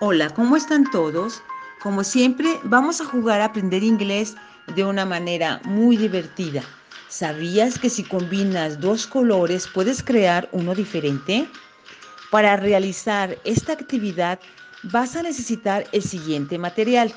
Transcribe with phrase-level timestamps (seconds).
[0.00, 1.40] Hola, ¿cómo están todos?
[1.80, 4.34] Como siempre, vamos a jugar a aprender inglés
[4.74, 6.64] de una manera muy divertida.
[7.08, 11.48] ¿Sabías que si combinas dos colores puedes crear uno diferente?
[12.32, 14.40] Para realizar esta actividad
[14.82, 17.14] vas a necesitar el siguiente material.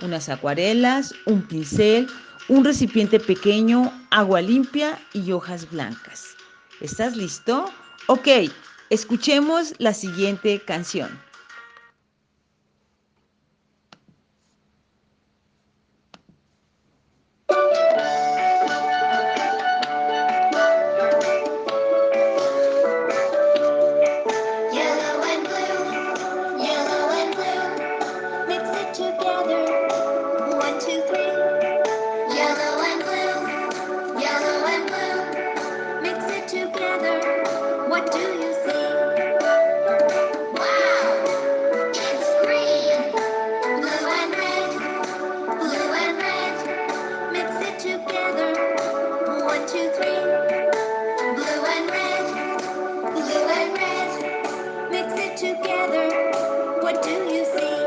[0.00, 2.08] Unas acuarelas, un pincel,
[2.48, 6.34] un recipiente pequeño, agua limpia y hojas blancas.
[6.80, 7.66] ¿Estás listo?
[8.08, 8.26] Ok,
[8.90, 11.16] escuchemos la siguiente canción.
[55.42, 56.08] Together.
[56.82, 57.81] What do you see?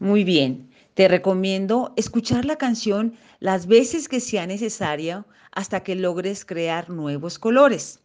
[0.00, 6.44] Muy bien, te recomiendo escuchar la canción las veces que sea necesario hasta que logres
[6.44, 8.00] crear nuevos colores.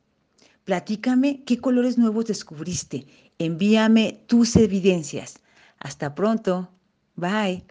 [0.64, 3.06] Platícame qué colores nuevos descubriste.
[3.40, 5.40] Envíame tus evidencias.
[5.80, 6.70] Hasta pronto.
[7.16, 7.64] Bye.